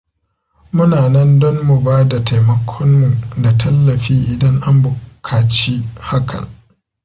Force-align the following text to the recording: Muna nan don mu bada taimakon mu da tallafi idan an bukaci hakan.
Muna 0.75 0.99
nan 1.13 1.31
don 1.41 1.55
mu 1.67 1.75
bada 1.85 2.17
taimakon 2.27 2.89
mu 2.99 3.07
da 3.43 3.51
tallafi 3.59 4.15
idan 4.33 4.57
an 4.67 4.77
bukaci 4.83 5.75
hakan. 6.09 6.45